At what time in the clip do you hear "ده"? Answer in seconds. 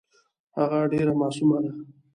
1.63-1.71